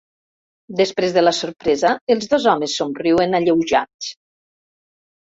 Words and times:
Després 0.77 1.11
de 1.17 1.21
la 1.23 1.33
sorpresa, 1.39 1.91
els 2.15 2.25
dos 2.31 2.47
homes 2.53 2.77
somriuen, 2.81 3.35
alleujats. 3.41 4.09